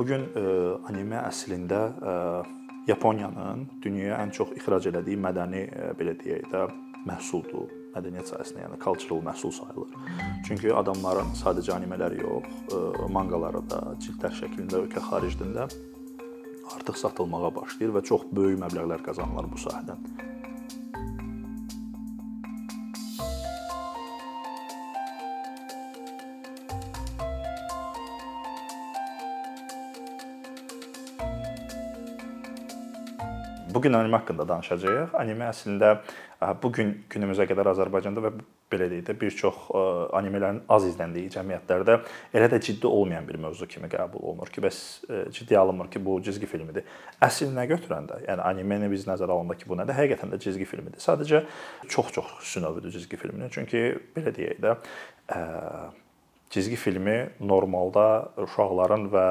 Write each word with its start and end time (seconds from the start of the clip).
Bu 0.00 0.06
gün 0.08 0.22
anime 0.88 1.18
əslində 1.20 1.78
Yaponiyanın 2.88 3.66
dünyaya 3.84 4.22
ən 4.24 4.30
çox 4.32 4.54
ixrac 4.56 4.86
elədiyi 4.88 5.18
mədəni 5.20 5.66
belə 5.98 6.14
deyək 6.22 6.46
də 6.48 6.62
məhsuldur. 7.04 7.68
Mədəniyyət 7.92 8.30
sahəsində, 8.30 8.62
yəni 8.62 8.78
cultural 8.80 9.20
məhsul 9.26 9.52
sayılır. 9.52 9.92
Çünki 10.48 10.72
adamların 10.72 11.34
sadəcə 11.36 11.74
animelər 11.76 12.16
yox, 12.22 12.48
manqaları 13.12 13.60
da 13.68 13.82
cildlər 14.00 14.40
şəklində 14.40 14.80
ölkə 14.86 15.04
xaricində 15.10 15.68
artıq 16.78 16.96
satılmağa 17.02 17.52
başlayır 17.60 17.98
və 17.98 18.06
çox 18.08 18.24
böyük 18.32 18.62
məbləğlər 18.64 19.04
qazanırlar 19.04 19.52
bu 19.52 19.60
sahədən. 19.68 20.29
Bu 33.74 33.82
gün 33.82 33.92
anime 33.92 34.16
haqqında 34.16 34.48
danışacağıq. 34.48 35.14
Anime 35.14 35.46
əslində 35.46 36.00
bu 36.62 36.70
gün 36.72 36.94
günümüzə 37.10 37.44
qədər 37.50 37.68
Azərbaycanda 37.70 38.22
və 38.24 38.32
belə 38.72 38.88
deyək 38.90 39.04
də 39.06 39.14
bir 39.20 39.34
çox 39.36 39.68
animələrin 40.16 40.62
az 40.70 40.86
izləndiyi 40.88 41.30
cəmiyyətlərdə 41.34 41.96
elə 42.34 42.48
də 42.50 42.60
ciddi 42.64 42.86
olmayan 42.86 43.28
bir 43.28 43.38
mövzu 43.42 43.68
kimi 43.70 43.90
qəbul 43.92 44.24
olunur 44.32 44.50
ki, 44.50 44.62
bəs 44.64 44.80
ciddi 45.36 45.58
alınmır 45.58 45.90
ki, 45.92 46.02
bu 46.04 46.18
cizgi 46.24 46.48
filmidir. 46.50 46.86
Əslinə 47.22 47.66
götürəndə, 47.70 48.22
yəni 48.26 48.46
animeni 48.50 48.90
biz 48.90 49.06
nəzərə 49.10 49.36
alanda 49.36 49.58
ki, 49.58 49.68
bu 49.70 49.78
nədir? 49.78 49.98
Həqiqətən 50.00 50.34
də 50.34 50.40
cizgi 50.42 50.66
filmidir. 50.70 51.02
Sadəcə 51.02 51.44
çox-çox 51.88 52.36
xüsusinövüdür 52.40 52.94
cizgi 52.98 53.20
filminin. 53.20 53.52
Çünki 53.54 53.86
belə 54.16 54.34
deyək 54.36 54.62
də 54.64 54.78
cizgi 56.50 56.76
filmi 56.76 57.18
normalda 57.40 58.06
uşaqların 58.42 59.06
və 59.12 59.26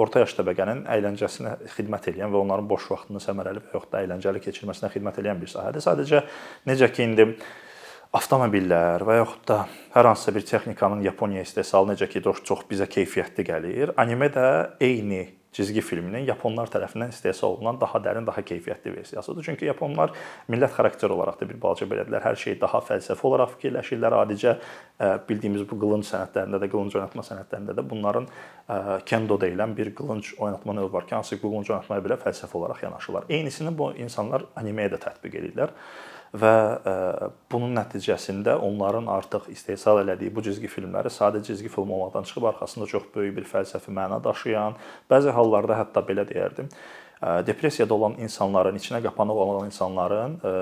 orta 0.00 0.22
yaş 0.22 0.36
təbəqənin 0.38 0.84
əyləncəsinə 0.90 1.56
xidmət 1.74 2.12
edən 2.12 2.30
və 2.30 2.38
onların 2.40 2.68
boş 2.70 2.86
vaxtını 2.92 3.22
səmərəli 3.22 3.64
və 3.64 3.74
yaxud 3.74 3.90
da 3.92 4.04
əyləncəli 4.04 4.42
keçirməsinə 4.44 4.92
xidmət 4.94 5.18
edən 5.24 5.42
bir 5.42 5.50
sahədir. 5.50 5.82
Sadəcə 5.84 6.22
necə 6.70 6.90
ki 6.94 7.08
indi 7.08 7.26
avtomobillər 8.16 9.04
və 9.06 9.18
yaxud 9.20 9.44
da 9.50 9.58
hər 9.96 10.10
hansısa 10.12 10.34
bir 10.34 10.46
texnikanın 10.46 11.02
Yaponiya 11.06 11.42
istehsalı 11.46 11.94
necə 11.94 12.08
ki 12.10 12.22
çox 12.22 12.64
bizə 12.70 12.86
keyfiyyətli 12.90 13.46
gəlir, 13.50 13.94
anime 13.98 14.30
də 14.30 14.46
eyni 14.80 15.26
cizgi 15.56 15.82
filminin 15.82 16.26
yaponlar 16.28 16.70
tərəfindən 16.70 17.10
istehsal 17.10 17.56
olunan 17.56 17.80
daha 17.80 17.98
dərin, 18.02 18.26
daha 18.26 18.42
keyfiyyətli 18.46 18.92
versiyasıdır. 18.96 19.46
Çünki 19.48 19.66
yaponlar 19.66 20.12
millət 20.50 20.76
xarakter 20.76 21.10
olaraq 21.10 21.40
da 21.40 21.48
bir 21.50 21.58
balaca 21.62 21.88
belədilər. 21.90 22.22
Hər 22.22 22.38
şey 22.38 22.58
daha 22.60 22.82
fəlsəfi 22.86 23.26
olaraq 23.26 23.56
fikirləşirlər. 23.56 24.14
Adicə 24.20 24.56
bildiyimiz 25.28 25.66
bu 25.70 25.78
qılınc 25.80 26.06
sənətlərində 26.06 26.60
də, 26.62 26.70
qılınc 26.70 26.94
oynatma 27.00 27.26
sənətlərində 27.26 27.74
də 27.78 27.86
bunların 27.90 28.30
kendo 29.10 29.40
deyilən 29.42 29.74
bir 29.74 29.90
qılınc 29.98 30.36
oynatma 30.38 30.76
növü 30.78 30.92
var 30.92 31.08
ki, 31.08 31.16
hansı 31.18 31.40
qılınc 31.42 31.72
oynatmaya 31.72 32.06
belə 32.06 32.20
fəlsəfi 32.22 32.56
olaraq 32.62 32.86
yanaşırlar. 32.86 33.26
Eynisini 33.28 33.74
bu 33.74 33.90
insanlar 33.98 34.46
animeyə 34.60 34.94
də 34.94 35.02
tətbiq 35.02 35.40
edirlər 35.42 35.74
və 36.34 36.54
e, 36.86 36.94
bunun 37.50 37.74
nəticəsində 37.74 38.54
onların 38.62 39.08
artıq 39.10 39.48
istehsal 39.50 40.02
elədiyi 40.04 40.30
bu 40.34 40.44
cizgi 40.46 40.70
filmləri 40.70 41.10
sadə 41.10 41.42
cizgi 41.42 41.68
film 41.68 41.90
olmaqdan 41.90 42.28
çıxıb 42.28 42.48
arxasında 42.52 42.86
çox 42.86 43.08
böyük 43.14 43.36
bir 43.36 43.46
fəlsəfi 43.50 43.94
məna 43.94 44.20
daşıyan, 44.24 44.76
bəzi 45.10 45.34
hallarda 45.34 45.78
hətta 45.80 46.04
belə 46.06 46.26
deyərdim, 46.28 46.68
e, 47.22 47.32
depressiyada 47.46 47.94
olan 47.94 48.18
insanların, 48.22 48.78
içinə 48.78 49.02
qapanıq 49.06 49.42
olan 49.46 49.72
insanların 49.72 50.38
e, 50.44 50.52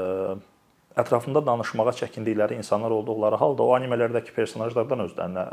ətrafında 0.98 1.44
danışmağa 1.46 1.92
çəkindikləri 2.00 2.56
insanlar 2.58 2.90
olduqları 2.96 3.36
halda 3.38 3.62
o 3.62 3.74
animələrdəki 3.76 4.32
personajlardan 4.34 5.04
özlərinə 5.04 5.44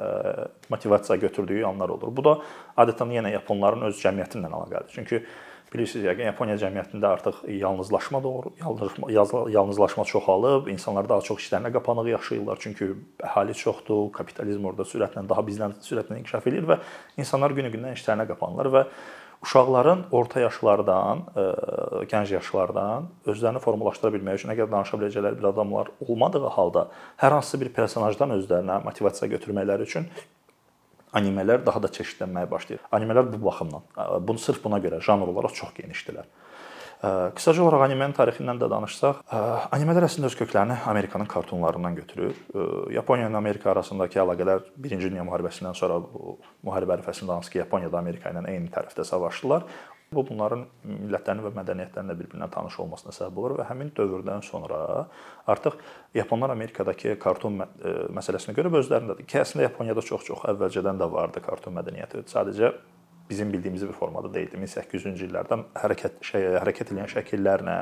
motivasiya 0.74 1.20
götürdüyü 1.22 1.66
anlar 1.68 1.92
olur. 1.98 2.16
Bu 2.16 2.24
da 2.26 2.38
adətən 2.82 3.12
yenə 3.14 3.36
yaponların 3.36 3.86
öz 3.92 4.00
cəmiyyəti 4.00 4.40
ilə 4.40 4.50
əlaqəlidir. 4.50 4.96
Çünki 4.96 5.22
Bilirsiniz 5.76 6.06
yəqin 6.08 6.30
Yaponiya 6.30 6.56
cəmiyyətində 6.62 7.10
artıq 7.18 7.42
yalnızlaşma 7.52 8.22
doğru, 8.24 8.54
yalnızlaşma 9.52 10.06
çoxalıb, 10.08 10.70
insanlar 10.72 11.10
daha 11.10 11.26
çox 11.28 11.42
işlərinə 11.44 11.74
qapanıq 11.76 12.08
yaşayırlar, 12.14 12.62
çünki 12.64 12.88
əhali 13.20 13.56
çoxdur, 13.60 14.06
kapitalizm 14.16 14.70
orada 14.72 14.86
sürətlə 14.88 15.26
daha 15.28 15.44
bizdən 15.44 15.76
sürətlə 15.84 16.22
inkişaf 16.22 16.48
edir 16.48 16.70
və 16.70 16.80
insanlar 17.20 17.52
günü-gündən 17.58 17.98
işlərinə 18.00 18.28
qapanırlar 18.30 18.72
və 18.78 18.86
uşaqların 19.44 20.06
orta 20.16 20.46
yaşlardan, 20.46 21.26
e, 21.36 21.44
gənc 22.14 22.32
yaşlardan 22.38 23.10
özlərini 23.28 23.60
formalaşdıra 23.68 24.14
bilmək 24.16 24.40
üçün 24.40 24.56
əgər 24.56 24.72
danışa 24.72 25.02
biləcəkləri 25.02 25.42
bir 25.42 25.50
adamlar 25.52 25.92
olmadığı 26.08 26.54
halda 26.56 26.88
hər 27.20 27.36
hansı 27.36 27.60
bir 27.62 27.74
personajdan 27.76 28.32
özlərinə 28.40 28.80
motivasiya 28.88 29.34
götürməkləri 29.36 29.92
üçün 29.92 30.08
animelər 31.16 31.64
daha 31.66 31.82
da 31.84 31.92
çeşidlənməyə 31.96 32.50
başlayır. 32.52 32.82
Animelər 32.96 33.30
bu 33.34 33.40
baxımdan, 33.46 33.86
bunu 34.28 34.42
sırf 34.42 34.64
buna 34.64 34.82
görə 34.84 35.02
janr 35.04 35.32
olaraq 35.32 35.56
çox 35.56 35.72
genişdirlər. 35.78 36.28
Qısaca 37.36 37.62
olaraq 37.62 37.84
animenin 37.86 38.16
tarixindən 38.18 38.58
də 38.58 38.70
danışsaq, 38.72 39.20
animelər 39.76 40.08
əslində 40.08 40.30
öz 40.32 40.38
köklərini 40.40 40.78
Amerikanın 40.90 41.28
kartonlarından 41.30 41.98
götürür. 42.00 42.38
Yaponiya 42.96 43.28
ilə 43.30 43.38
Amerika 43.38 43.70
arasındakı 43.74 44.22
əlaqələr 44.24 44.64
1-ci 44.80 45.12
Dünya 45.12 45.26
müharibəsindən 45.28 45.76
sonra 45.78 46.00
müharibə 46.66 46.96
ərəfəsində 46.98 47.36
hansı 47.36 47.52
ki, 47.52 47.62
Yaponiya 47.62 47.92
da 47.94 48.00
Amerika 48.00 48.32
ilə 48.32 48.46
eyni 48.50 48.72
tərəfdə 48.74 49.06
savaşdılar. 49.06 49.68
Bu 50.14 50.22
bunların 50.28 50.62
millətlərinin 50.86 51.44
və 51.48 51.52
mədəniyyətlərinin 51.58 52.12
də 52.12 52.16
bir-birinə 52.20 52.48
tanış 52.54 52.78
olmasına 52.84 53.14
səbəb 53.16 53.40
olur 53.42 53.56
və 53.60 53.66
həmin 53.72 53.90
dövrdən 53.98 54.44
sonra 54.46 54.78
artıq 55.50 55.80
yaponlar 56.14 56.54
Amerikadakı 56.54 57.16
karton 57.20 57.58
e, 57.64 57.94
məsələsinə 58.14 58.54
görə 58.56 58.70
özlərindədir. 58.80 59.26
Ki, 59.26 59.40
əslində 59.42 59.66
Yaponiyada 59.66 60.04
çox-çox 60.06 60.46
əvvəlcədən 60.52 61.02
də 61.02 61.10
vardı 61.12 61.42
karton 61.46 61.74
mədəniyyəti. 61.80 62.22
Sadəcə 62.30 62.72
bizim 63.30 63.54
bildiyimiz 63.54 63.88
bir 63.88 63.98
formada 63.98 64.30
deyildi. 64.34 64.62
1800-cü 64.62 65.30
illərdən 65.32 65.66
hərəkət 65.82 66.22
şey 66.30 66.52
hərəkət 66.60 66.94
edən 66.94 67.10
şəkillərlə 67.16 67.80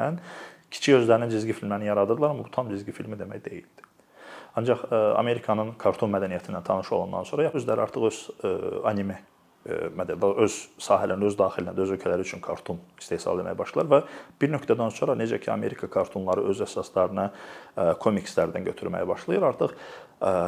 kiçik 0.72 1.02
özlərinin 1.02 1.30
cizgi 1.30 1.54
filmlərini 1.54 1.92
yaradırdılar, 1.92 2.32
amma 2.34 2.48
bu 2.48 2.56
tam 2.56 2.72
cizgi 2.72 2.96
filmi 2.96 3.20
demək 3.20 3.44
deyildi. 3.46 3.92
Ancaq 4.56 4.88
e, 4.88 5.04
Amerikanın 5.20 5.76
karton 5.82 6.16
mədəniyyəti 6.16 6.56
ilə 6.56 6.64
tanış 6.66 6.96
olandan 6.96 7.28
sonra 7.28 7.52
özləri 7.52 7.84
artıq 7.84 8.10
öz 8.10 8.24
e, 8.40 8.56
anime 8.90 9.20
öz 9.66 10.56
sahələrində, 10.82 11.30
öz 11.30 11.36
daxilində, 11.40 11.80
öz 11.80 11.92
ölkələri 11.96 12.26
üçün 12.26 12.42
kartun 12.44 12.82
istehsal 13.00 13.40
etməyə 13.40 13.58
başladılar 13.58 13.90
və 13.92 14.00
bir 14.42 14.52
nöqtədən 14.58 14.92
sonra 14.92 15.16
necə 15.16 15.40
ki 15.40 15.52
Amerika 15.54 15.88
kartunları 15.88 16.44
öz 16.52 16.64
əsaslarını 16.66 17.30
komikslərdən 18.04 18.68
götürməyə 18.68 19.08
başlayır, 19.08 19.48
artıq 19.54 19.78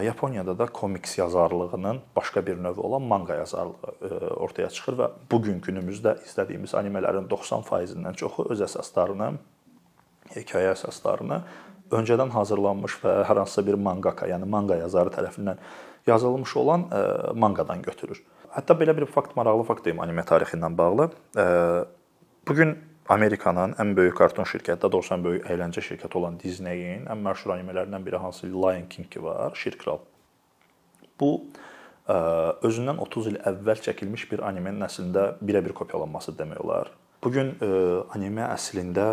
Yaponiyada 0.05 0.57
da 0.59 0.65
komiks 0.65 1.17
yazarlığının 1.17 2.01
başqa 2.15 2.45
bir 2.47 2.59
növü 2.63 2.79
olan 2.79 3.01
manga 3.01 3.35
yazarlığı 3.35 4.35
ortaya 4.35 4.69
çıxır 4.69 4.99
və 4.99 5.09
bu 5.31 5.41
gün 5.47 5.59
günümüzdə 5.63 6.15
izlədiyimiz 6.23 6.75
animələrin 6.79 7.27
90%-dən 7.27 8.15
çoxu 8.15 8.47
öz 8.55 8.61
əsaslarını, 8.69 9.33
hekayə 10.35 10.71
əsaslarını 10.77 11.41
öncədən 11.91 12.31
hazırlanmış 12.31 13.01
və 13.03 13.17
hər 13.27 13.43
hansısa 13.43 13.65
bir 13.67 13.75
mangaka, 13.79 14.29
yəni 14.31 14.47
manga 14.47 14.79
yazarı 14.79 15.11
tərəfindən 15.17 15.59
yazılmış 16.07 16.55
olan 16.57 16.87
manqadan 17.35 17.81
götürür. 17.81 18.23
Hətta 18.55 18.75
belə 18.79 18.95
bir 18.95 19.05
fakt, 19.11 19.35
maraqlı 19.35 19.63
fakt 19.67 19.85
deyim 19.85 19.99
anime 19.99 20.23
tarixi 20.23 20.55
ilə 20.55 20.69
bağlı. 20.77 21.09
Bu 22.47 22.53
gün 22.55 22.77
Amerikanın 23.09 23.75
ən 23.81 23.91
böyük 23.97 24.15
karton 24.17 24.47
şirkəti, 24.47 24.81
daha 24.81 24.91
doğrusu 24.93 25.13
ən 25.13 25.23
böyük 25.25 25.49
əyləncə 25.51 25.83
şirkəti 25.83 26.17
olan 26.17 26.39
Disney-in 26.41 27.05
ən 27.11 27.19
məşhur 27.25 27.53
animələrindən 27.57 28.05
biri 28.05 28.21
hansı 28.21 28.47
Lion 28.47 28.87
King 28.89 29.17
var, 29.23 29.53
Şir 29.59 29.77
Kral. 29.77 29.99
Bu 31.19 31.31
özündən 32.07 33.01
30 33.01 33.27
il 33.31 33.37
əvvəl 33.51 33.81
çəkilmiş 33.89 34.27
bir 34.31 34.45
animenin 34.47 34.85
əslində 34.87 35.33
birə-bir 35.41 35.73
kopyalanması 35.73 36.33
demək 36.39 36.61
olar. 36.63 36.91
Bu 37.23 37.31
gün 37.33 37.55
anime 38.13 38.45
əslində 38.47 39.05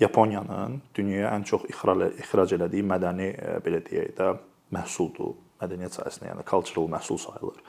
Yaponiyanın 0.00 0.80
dünyaya 0.96 1.30
ən 1.36 1.44
çox 1.46 1.68
ixrac 1.70 2.56
elədiyi 2.56 2.82
mədəni 2.82 3.28
belə 3.62 3.84
deyək 3.86 4.16
də 4.18 4.32
məhsuldur 4.74 5.36
mədəniyyət 5.62 5.96
sahəsində, 5.98 6.28
yəni 6.32 6.44
cultural 6.48 6.90
məhsul 6.92 7.20
sayılır. 7.22 7.62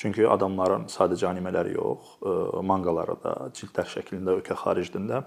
Çünki 0.00 0.26
adamların 0.30 0.88
sadəcə 0.92 1.28
animelər 1.30 1.72
yox, 1.74 2.16
e, 2.22 2.34
manqaları 2.70 3.18
da 3.24 3.34
cildlər 3.56 3.90
şəklində 3.96 4.38
ölkə 4.38 4.56
xaricində 4.62 5.24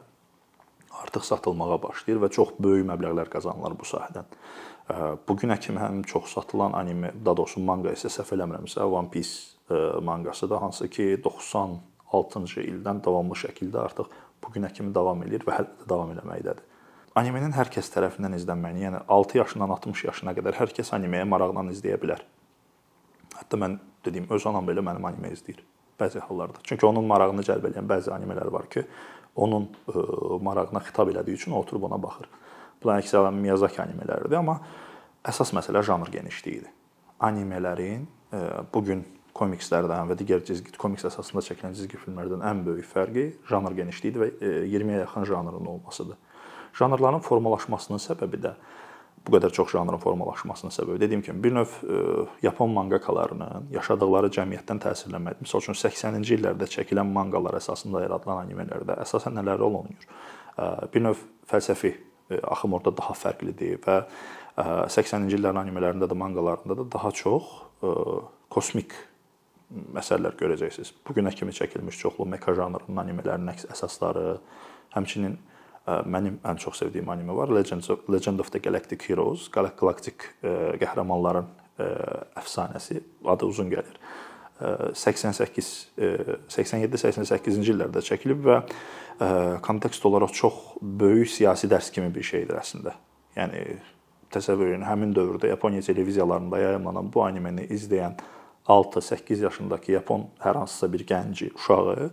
artıq 1.04 1.26
satılmağa 1.26 1.80
başlayır 1.84 2.22
və 2.24 2.30
çox 2.34 2.54
böyük 2.64 2.88
məbləğlər 2.92 3.32
qazanırlar 3.34 3.78
bu 3.80 3.88
sahədən. 3.90 4.28
E, 4.90 5.00
bu 5.28 5.38
günə 5.42 5.60
kimi 5.60 5.82
həm 5.82 6.04
çox 6.10 6.34
satılan 6.36 6.78
anime, 6.80 7.14
daha 7.26 7.38
doğrusu 7.42 7.64
manqa 7.64 7.96
isə 7.96 8.12
səhv 8.14 8.36
eləmirəmsə 8.38 8.84
One 8.84 9.10
Piece 9.14 9.54
e, 9.70 10.00
manqası 10.02 10.50
da 10.50 10.62
hansı 10.62 10.90
ki 10.90 11.10
96-cı 11.26 12.68
ildən 12.74 13.04
davamlı 13.06 13.40
şəkildə 13.46 13.82
artıq 13.88 14.14
bu 14.44 14.54
günə 14.56 14.74
kimi 14.74 14.94
davam 14.96 15.24
eləyir 15.24 15.46
və 15.48 15.58
hələ 15.60 15.72
də 15.82 15.90
davam 15.90 16.12
eləməkdədir. 16.16 16.73
Animenin 17.20 17.54
hər 17.54 17.70
kəs 17.70 17.92
tərəfindən 17.94 18.34
izlənməyini, 18.40 18.88
yəni 18.88 19.04
6 19.14 19.38
yaşından 19.38 19.76
60 19.76 20.08
yaşına 20.08 20.34
qədər 20.34 20.58
hər 20.58 20.72
kəs 20.74 20.90
animeyə 20.98 21.28
maraqla 21.30 21.68
izləyə 21.70 22.00
bilər. 22.02 22.24
Hətta 23.38 23.60
mən 23.62 23.78
dediyim 24.06 24.32
öz 24.34 24.48
anam 24.50 24.66
belə 24.66 24.82
mənim 24.86 25.06
anime 25.06 25.30
izləyir 25.36 25.62
bəzi 26.00 26.20
hallarda. 26.20 26.58
Çünki 26.64 26.86
onun 26.86 27.06
marağını 27.06 27.46
cəlb 27.46 27.68
edən 27.70 27.88
bəzi 27.90 28.12
animelər 28.14 28.50
var 28.52 28.66
ki, 28.70 28.86
onun 29.36 29.70
e, 29.94 30.00
marağına 30.42 30.82
xitab 30.88 31.12
elədiyi 31.14 31.38
üçün 31.38 31.52
oturub 31.58 31.86
ona 31.90 32.02
baxır. 32.02 32.30
Bunlar 32.84 33.02
əksərən 33.02 33.38
Miyazaki 33.46 33.82
animələridir, 33.86 34.38
amma 34.40 34.60
əsas 35.26 35.54
məsələ 35.56 35.84
janr 35.86 36.12
genişliyidir. 36.14 36.72
Animələrin 37.24 38.08
ə, 38.08 38.42
e, 38.42 38.44
bu 38.74 38.84
gün 38.90 39.06
komikslərdən 39.38 40.10
və 40.12 40.18
digər 40.18 40.44
cizgi 40.46 40.76
komiks 40.78 41.08
əsasında 41.10 41.42
çəkilən 41.46 41.78
cizgi 41.78 41.98
filmlərdən 41.98 42.44
ən 42.46 42.66
böyük 42.66 42.86
fərqi 42.90 43.30
janr 43.50 43.74
genişliyidir 43.78 44.22
və 44.22 44.30
20-yə 44.70 45.06
yaxın 45.06 45.26
janrın 45.30 45.72
olmasıdır. 45.78 46.20
Janrların 46.78 47.24
formalaşmasının 47.26 48.02
səbəbi 48.02 48.40
də 48.44 48.54
bu 49.24 49.36
qədər 49.38 49.54
çox 49.56 49.72
janrın 49.72 50.02
formalaşmasının 50.04 50.74
səbəbi 50.76 51.00
dediyim 51.00 51.22
kimi 51.24 51.44
bir 51.44 51.54
növ 51.56 51.76
ə, 51.84 52.00
Yapon 52.44 52.74
mangakalarının 52.76 53.70
yaşadıkları 53.72 54.32
cəmiyyətdən 54.36 54.82
təsirlənmək. 54.84 55.44
Məsəl 55.46 55.64
üçün 55.64 55.78
80-ci 55.80 56.38
illərdə 56.40 56.68
çəkilən 56.74 57.08
manqalar 57.16 57.56
əsasında 57.62 58.04
yaradılan 58.04 58.44
animelərdə 58.44 58.98
əsasən 59.06 59.38
nələr 59.40 59.64
olunur? 59.64 60.10
Bir 60.94 61.06
növ 61.06 61.22
fəlsəfi 61.50 61.94
axım 62.42 62.76
orada 62.78 62.94
daha 62.98 63.16
fərqlidir 63.18 63.80
və 63.86 64.02
80-ci 64.58 65.38
illərin 65.38 65.62
animelərində 65.64 66.10
də, 66.10 66.18
manqalarında 66.18 66.78
da 66.82 66.86
daha 66.98 67.12
çox 67.16 67.50
kosmik 68.54 68.94
məsələlər 69.96 70.36
görəcəksiniz. 70.38 70.94
Bu 71.08 71.16
günə 71.18 71.32
kimi 71.34 71.56
çəkilmiş 71.56 71.98
çoxlu 72.04 72.28
mecha 72.30 72.54
janrının 72.54 73.02
animelərinin 73.02 73.66
əsasları, 73.74 74.38
həmçinin 74.94 75.40
mənim 75.86 76.40
ən 76.48 76.60
çox 76.62 76.80
sevdiyim 76.80 77.10
anime 77.10 77.36
var. 77.36 77.52
Legend 77.52 77.90
of, 77.90 78.10
Legend 78.10 78.40
of 78.40 78.52
the 78.52 78.60
Galactic 78.60 79.04
Heroes, 79.10 79.50
Galaktik 79.52 80.30
qəhrəmanların 80.44 81.50
əfsanəsi. 82.40 83.02
Adı 83.26 83.46
uzun 83.50 83.72
gəlir. 83.72 83.98
88 84.96 85.70
87-88-ci 86.54 87.74
illərdə 87.74 88.04
çəkilib 88.06 88.46
və 88.46 88.60
kontekst 89.66 90.06
olaraq 90.06 90.32
çox 90.38 90.60
böyük 90.82 91.30
siyasi 91.30 91.68
dərs 91.68 91.90
kimi 91.92 92.14
bir 92.14 92.24
şeydir 92.24 92.56
əslində. 92.62 92.94
Yəni 93.36 93.64
təsəvvür 94.34 94.72
edin, 94.72 94.86
həmin 94.88 95.12
dövrdə 95.16 95.50
Yaponiya 95.52 95.84
televiziyalarında 95.86 96.62
yayımlanan 96.62 97.10
bu 97.14 97.26
animeni 97.26 97.68
izləyən 97.74 98.16
6-8 98.70 99.44
yaşındakı 99.44 99.92
yapon 99.92 100.30
hər 100.40 100.62
hansısa 100.62 100.88
bir 100.94 101.04
gənci, 101.06 101.52
uşağı 101.58 102.12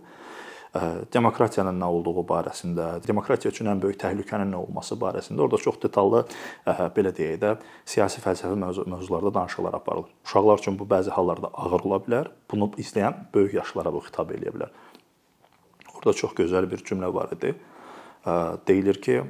demokratiyanın 1.13 1.75
nə 1.81 1.87
olduğu 1.91 2.21
barəsində, 2.29 2.85
demokratiya 3.03 3.51
üçün 3.51 3.67
ən 3.67 3.81
böyük 3.83 3.97
təhlükənin 3.99 4.53
nə 4.53 4.61
olması 4.61 4.95
barəsində 4.95 5.43
orada 5.43 5.57
çox 5.59 5.81
detallı 5.83 6.21
belə 6.95 7.11
deyək 7.17 7.41
də 7.41 7.51
siyasi 7.83 8.23
fəlsəfi 8.23 8.55
mövzu 8.55 8.85
mövzularda 8.87 9.33
danışıqlar 9.35 9.75
aparılır. 9.81 10.13
Uşaqlar 10.25 10.63
üçün 10.63 10.79
bu 10.79 10.87
bəzi 10.87 11.11
hallarda 11.11 11.51
ağır 11.53 11.83
ola 11.89 11.99
bilər. 12.05 12.31
Bunu 12.51 12.71
izləyən 12.79 13.27
böyük 13.33 13.59
yaşlara 13.59 13.91
bu 13.91 13.99
xitab 14.05 14.31
edə 14.31 14.55
bilər. 14.55 14.71
Orada 15.97 16.13
çox 16.23 16.31
gözəl 16.39 16.71
bir 16.71 16.85
cümlə 16.87 17.13
var 17.13 17.35
idi. 17.35 17.51
Deyilir 18.67 19.01
ki, 19.01 19.21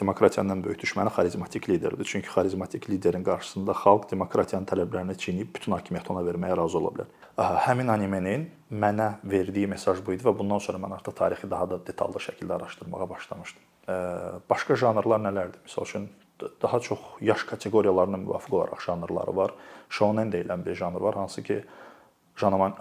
demokratiyanın 0.00 0.52
ən 0.52 0.62
böyük 0.64 0.82
düşməni 0.82 1.10
xarizmatik 1.14 1.68
liderdir. 1.68 2.04
Çünki 2.04 2.28
xarizmatik 2.28 2.90
liderin 2.90 3.24
qarşısında 3.24 3.72
xalq 3.72 4.10
demokratiyanın 4.10 4.66
tələblərini 4.68 5.16
çiynəyib 5.22 5.54
bütün 5.56 5.72
hakimiyyəti 5.72 6.12
ona 6.12 6.24
verməyə 6.26 6.58
razı 6.58 6.78
ola 6.78 6.92
bilər. 6.96 7.14
Həmin 7.64 7.88
animenin 7.92 8.50
mənə 8.70 9.08
verdiyi 9.24 9.70
mesaj 9.72 10.02
bu 10.04 10.12
idi 10.12 10.26
və 10.28 10.34
bundan 10.36 10.60
sonra 10.60 10.82
mən 10.82 10.98
artıq 10.98 11.16
tarixi 11.16 11.50
daha 11.50 11.70
da 11.70 11.80
detallı 11.86 12.20
şəkildə 12.26 12.52
araşdırmağa 12.58 13.08
başlamışdım. 13.10 13.62
Başqa 14.50 14.76
janrlar 14.76 15.24
nələrdir? 15.24 15.64
Məsəl 15.64 15.88
üçün 15.88 16.08
daha 16.62 16.80
çox 16.80 16.98
yaş 17.20 17.44
kateqoriyalarına 17.48 18.16
müvafiq 18.16 18.56
olaraq 18.56 18.84
janrları 18.84 19.36
var. 19.36 19.54
Shonen 19.88 20.32
deyilən 20.32 20.66
bir 20.66 20.74
janr 20.74 21.00
var, 21.00 21.14
hansı 21.14 21.42
ki 21.42 21.62
janr 22.36 22.72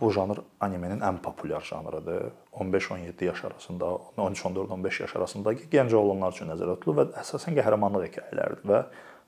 bu 0.00 0.10
janr 0.14 0.40
animenin 0.60 1.00
ən 1.02 1.18
populyar 1.22 1.64
janrıdır. 1.66 2.32
15-17 2.52 3.24
yaş 3.24 3.44
arasında, 3.44 3.84
13-14-15 4.16 5.02
yaş 5.02 5.16
arasındakı 5.16 5.70
gənc 5.72 5.94
oğlanlar 5.96 6.34
üçün 6.34 6.50
nəzərdə 6.52 6.76
tutulur 6.78 6.98
və 6.98 7.22
əsasən 7.22 7.56
qəhrəmanlıq 7.56 8.10
hekayələridir 8.10 8.68
və 8.68 8.82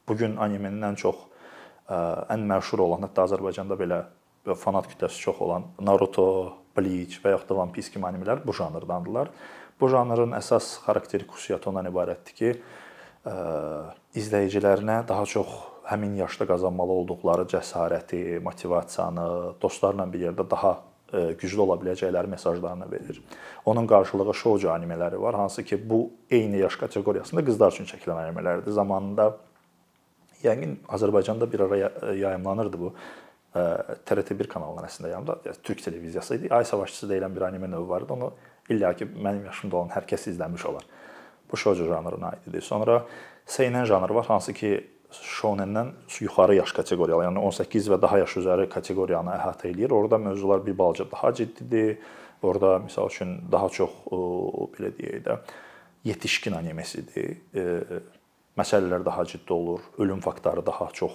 bu 0.08 0.16
gün 0.20 0.36
animenin 0.36 0.84
ən 0.90 0.98
çox 1.00 1.24
ən 1.88 2.44
məşhur 2.50 2.84
olan, 2.84 3.08
hətta 3.08 3.24
Azərbaycanda 3.24 3.78
belə 3.80 4.02
fanat 4.60 4.86
kütləsi 4.92 5.20
çox 5.24 5.40
olan 5.40 5.70
Naruto, 5.80 6.28
Bleach 6.76 7.18
və 7.24 7.32
yaxud 7.34 7.48
da 7.48 7.60
One 7.62 7.72
Piece 7.72 7.92
kimi 7.92 8.04
animelər 8.04 8.44
bu 8.44 8.52
janrdandırlar. 8.52 9.30
Bu 9.80 9.88
janrın 9.88 10.36
əsas 10.36 10.78
xarakterik 10.84 11.32
xüsusiyyəti 11.32 11.70
ondan 11.70 11.88
ibarətdir 11.88 12.36
ki, 12.38 12.54
izləyicilərinə 14.20 15.00
daha 15.08 15.24
çox 15.24 15.73
həmin 15.84 16.16
yaşda 16.16 16.46
qazanmalı 16.48 16.92
olduqları 17.00 17.46
cəsarəti, 17.52 18.40
motivasiyanı, 18.44 19.54
dostlarla 19.62 20.06
bir 20.12 20.28
yerdə 20.28 20.46
daha 20.50 20.72
e, 21.12 21.32
güclü 21.40 21.60
ola 21.64 21.76
biləcəkləri 21.82 22.30
mesajlarını 22.34 22.90
verir. 22.92 23.20
Onun 23.64 23.86
qarşılığı 23.86 24.34
shoujo 24.34 24.70
animeləri 24.72 25.20
var, 25.20 25.34
hansı 25.34 25.64
ki, 25.64 25.90
bu 25.90 26.10
eyni 26.30 26.58
yaş 26.58 26.76
kateqoriyasında 26.76 27.44
qızlar 27.44 27.72
üçün 27.72 27.88
çəkilən 27.90 28.22
animelərdir. 28.22 28.70
Zamanında 28.70 29.36
yəqin 30.44 30.78
Azərbaycanda 30.88 31.52
bir 31.52 31.60
ara 31.60 31.76
yayımlanırdı 32.14 32.80
bu. 32.80 32.94
E, 33.54 33.60
TRT1 34.08 34.48
kanalından 34.48 34.88
əslində 34.88 35.12
yayımlanırdı. 35.12 35.52
Türk 35.62 35.84
televiziyası 35.84 36.40
idi. 36.40 36.48
Ay 36.50 36.64
savaşçısı 36.64 37.12
deyilən 37.12 37.36
bir 37.36 37.42
anime 37.42 37.70
növü 37.70 37.88
vardı. 37.88 38.12
Onu 38.12 38.32
illaki 38.68 39.04
mənim 39.04 39.44
yaşımda 39.46 39.76
olan 39.76 39.92
hər 39.92 40.08
kəs 40.08 40.30
izləmiş 40.32 40.66
olar. 40.66 40.88
Bu 41.52 41.56
shoujo 41.56 41.84
janrına 41.86 42.32
aiddir. 42.32 42.62
Sonra 42.62 43.04
seinen 43.46 43.84
janrı 43.84 44.14
var, 44.14 44.26
hansı 44.26 44.52
ki, 44.52 44.93
shonen-dən 45.22 45.92
yuxarı 46.20 46.54
yaş 46.58 46.72
kateqoriyalı, 46.72 47.24
yəni 47.28 47.38
18 47.50 47.88
və 47.92 48.00
daha 48.02 48.18
yaş 48.24 48.36
üzəri 48.40 48.68
kateqoriyanı 48.72 49.30
əhatə 49.36 49.70
eləyir. 49.70 49.92
Orada 49.92 50.18
mövzular 50.18 50.66
bir 50.66 50.78
balaca 50.78 51.04
daha 51.10 51.34
ciddidir. 51.34 51.98
Orada 52.42 52.76
məsəl 52.84 53.06
üçün 53.08 53.36
daha 53.52 53.68
çox 53.72 53.90
belə 54.76 54.90
deyək 54.98 55.22
də 55.24 55.38
yetişkin 56.04 56.52
animesidir. 56.58 57.38
Məsələlər 58.58 59.04
daha 59.04 59.24
ciddi 59.24 59.52
olur, 59.52 59.80
ölüm 59.98 60.20
faktları 60.20 60.66
daha 60.66 60.90
çox 60.92 61.12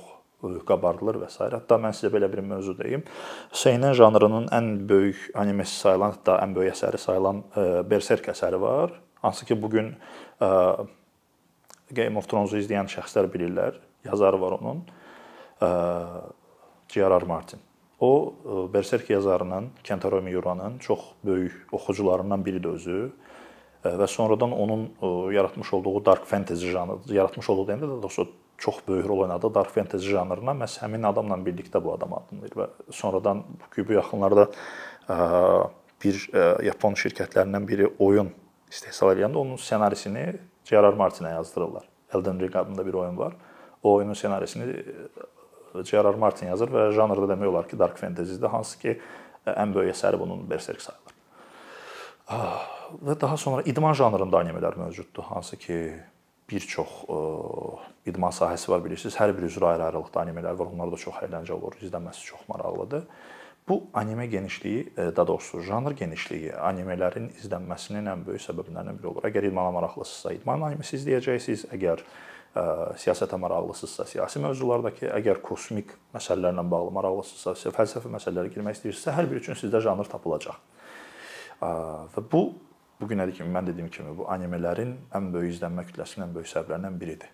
qabardılır 0.65 1.19
və 1.21 1.27
s. 1.29 1.43
Hətta 1.43 1.77
mən 1.83 1.93
sizə 1.95 2.09
belə 2.13 2.31
bir 2.31 2.39
mövzu 2.39 2.77
deyim. 2.79 3.03
Seinen 3.51 3.93
janrının 3.93 4.47
ən 4.55 4.89
böyük 4.89 5.29
animesi 5.35 5.75
sayılan, 5.75 6.15
hətta 6.15 6.39
ən 6.43 6.55
böyük 6.55 6.73
əsəri 6.73 6.97
sayılan 6.97 7.43
Berserk 7.91 8.31
əsəri 8.31 8.59
var. 8.61 8.95
Hansı 9.21 9.45
ki, 9.45 9.61
bu 9.61 9.69
gün 9.69 9.93
Game 11.91 12.17
of 12.17 12.27
Thrones-u 12.29 12.57
izləyən 12.61 12.87
şəxslər 12.87 13.27
bilirlər 13.33 13.77
yazarı 14.05 14.41
var 14.41 14.51
onun. 14.51 14.83
J.R.R. 16.87 17.23
Martin. 17.23 17.59
O 17.99 18.33
Berserk 18.73 19.09
yazarının 19.09 19.69
Kentaro 19.83 20.21
Miura'nın 20.21 20.77
çox 20.77 20.99
böyük 21.25 21.67
oxucularından 21.71 22.45
biridir 22.45 22.69
özü 22.69 23.11
və 23.83 24.07
sonradan 24.07 24.51
onun 24.51 24.89
yaratmış 25.31 25.73
olduğu 25.73 26.05
dark 26.05 26.25
fantasy 26.25 26.71
janrı, 26.71 27.13
yaratmış 27.13 27.49
olduğu 27.49 27.71
deyəndə 27.71 27.87
də 27.87 28.01
doğrusu 28.03 28.27
çox 28.57 28.75
böyük 28.87 29.07
rol 29.07 29.19
oynadı 29.19 29.53
dark 29.55 29.71
fantasy 29.71 30.09
janrına 30.11 30.55
məhz 30.63 30.79
həmin 30.83 31.07
adamla 31.07 31.37
birlikdə 31.45 31.83
bu 31.83 31.93
adam 31.93 32.13
adlanır 32.13 32.55
və 32.59 32.67
sonradan 32.91 33.43
bu 33.77 33.93
yaxınlarda 33.93 34.49
bir 36.03 36.29
Yapon 36.63 36.93
şirkətlərindən 36.93 37.67
biri 37.67 37.87
oyun 37.99 38.31
istehsal 38.71 39.15
edəndə 39.15 39.37
onun 39.37 39.55
ssenarisini 39.55 40.25
J.R.R. 40.63 40.95
Martinə 40.95 41.31
yazdırırlar. 41.33 41.87
Elden 42.13 42.39
Ring 42.39 42.55
adında 42.55 42.85
bir 42.85 42.93
oyun 42.93 43.17
var. 43.17 43.33
O 43.83 43.93
oyunun 43.93 44.13
ssenarisini 44.13 44.65
J.R.R. 45.85 46.17
Martin 46.17 46.47
yazır 46.49 46.71
və 46.73 46.89
janrda 46.97 47.29
demək 47.29 47.47
olar 47.51 47.67
ki, 47.69 47.79
dark 47.79 47.97
fantasy-dir, 48.01 48.49
hansı 48.51 48.79
ki, 48.81 48.95
ən 49.47 49.73
böyük 49.75 49.95
əsəri 49.95 50.19
bunun 50.19 50.43
Berserk 50.49 50.81
sayılır. 50.81 51.15
Və 53.05 53.15
daha 53.21 53.37
sonra 53.37 53.61
idman 53.69 53.93
janrında 53.93 54.41
animelər 54.41 54.77
mövcuddur, 54.77 55.23
hansı 55.29 55.57
ki, 55.57 55.77
bir 56.49 56.65
çox 56.65 56.89
idman 58.09 58.33
sahəsi 58.33 58.71
var 58.71 58.81
bilirsiniz. 58.85 59.15
Hər 59.21 59.35
biri 59.37 59.45
üzrə 59.51 59.75
ayrı-ayrılıqda 59.75 60.23
animelər 60.23 60.57
var. 60.57 60.71
Onlar 60.73 60.89
da 60.91 60.97
çox 60.97 61.21
əyləncəli 61.21 61.57
olur, 61.59 61.77
izləməsi 61.85 62.25
çox 62.31 62.47
maraqlıdır. 62.49 63.03
Bu 63.69 63.83
anime 63.93 64.25
genişliyi, 64.27 64.93
daha 64.97 65.27
doğrusu 65.27 65.61
janr 65.61 65.93
genişliyi 65.93 66.55
animelerin 66.55 67.29
izlənməsinin 67.37 68.09
ən 68.09 68.25
böyük 68.25 68.41
səbəblərindən 68.41 68.97
biri 68.97 69.11
olur. 69.11 69.27
Əgər 69.29 69.45
idmana 69.51 69.69
maraqlısınızsa, 69.75 70.33
idman 70.39 70.65
animesi 70.65 70.97
izləyəcəksiniz. 70.97 71.67
Əgər 71.77 72.01
siyasətə 72.55 73.37
maraqlısınızsa, 73.39 74.05
siyasi 74.09 74.41
mövzulardakı, 74.43 75.09
əgər 75.19 75.41
kosmik 75.45 75.93
məsələlərlə 76.15 76.63
bağlı 76.71 76.95
maraqlısınızsa, 76.97 77.73
fəlsəfi 77.75 78.11
məsələlərə 78.15 78.53
girmək 78.55 78.79
istəyirsinizsə, 78.79 79.13
hər 79.17 79.29
biri 79.29 79.43
üçün 79.43 79.59
sizdə 79.59 79.81
janr 79.85 80.09
tapılacaq. 80.09 80.57
Və 81.61 82.25
bu 82.31 82.43
bu 82.99 83.07
günədək 83.07 83.39
kimi 83.39 83.53
mən 83.55 83.69
dediyim 83.69 83.89
kimi 83.93 84.11
bu 84.17 84.25
animelerin 84.31 84.97
ən 85.15 85.29
böyük 85.31 85.53
izlənmə 85.55 85.85
kütləsinin 85.87 86.25
ən 86.27 86.33
böyük 86.35 86.49
səbəblərindən 86.51 86.97
biridir. 86.99 87.29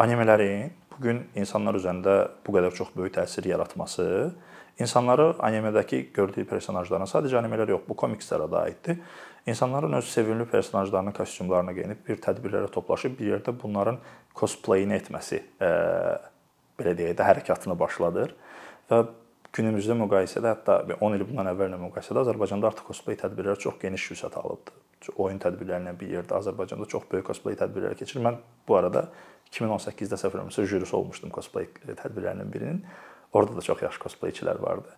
Animelerin 0.00 0.72
bu 0.90 1.02
gün 1.04 1.20
insanlar 1.36 1.76
üzərində 1.76 2.14
bu 2.46 2.54
qədər 2.56 2.72
çox 2.78 2.94
böyük 2.96 3.18
təsir 3.18 3.46
yaratması 3.50 4.06
insanları 4.80 5.34
animedəki 5.46 6.08
gördüyü 6.14 6.46
personajların 6.50 7.10
sadəcə 7.10 7.38
animelər 7.38 7.70
yox, 7.76 7.84
bu 7.88 7.96
komikslərə 7.98 8.48
də 8.50 8.64
aiddir 8.64 8.98
İnsanların 9.46 9.92
öz 9.92 10.04
sevimli 10.04 10.44
personajlarının 10.44 11.12
kostyumlarını 11.12 11.72
geyinib 11.76 12.06
bir 12.08 12.16
tədbirlərə 12.16 12.70
toplaşıb 12.72 13.18
bir 13.18 13.34
yerdə 13.34 13.52
bunların 13.62 13.98
cosplayini 14.34 14.96
etməsi, 14.96 15.42
e, 15.60 15.68
belə 16.80 16.94
deyək 16.96 17.18
də, 17.18 17.26
hərəkatını 17.28 17.76
başladır 17.78 18.32
və 18.88 19.02
günümüzdə 19.54 19.98
müqayisədə 20.00 20.54
hətta 20.54 20.78
10 20.96 21.18
il 21.18 21.26
bundan 21.28 21.52
əvvəllə 21.52 21.76
müqayisədə 21.82 22.24
Azərbaycanda 22.24 22.72
artıq 22.72 22.88
cosplay 22.88 23.20
tədbirləri 23.20 23.60
çox 23.66 23.76
geniş 23.82 24.08
vüsət 24.14 24.40
alıbdı. 24.40 24.80
Oyun 25.20 25.38
tədbirlərinə 25.44 25.92
bir 26.00 26.16
yerdə 26.16 26.38
Azərbaycanda 26.40 26.88
çox 26.88 27.04
böyük 27.12 27.28
cosplay 27.28 27.60
tədbirləri 27.60 28.00
keçirir. 28.00 28.24
Mən 28.24 28.40
bu 28.68 28.78
arada 28.80 29.10
2018-də 29.52 30.16
səhv 30.16 30.38
eləmirəmsə 30.38 30.64
jürisi 30.64 30.96
olmuşdum 30.96 31.36
cosplay 31.36 31.68
tədbirlərinin 31.84 32.48
birinin. 32.48 32.80
Orada 33.34 33.56
da 33.56 33.64
çox 33.66 33.82
yaxşı 33.82 34.00
cosplayçilər 34.04 34.60
vardı. 34.62 34.94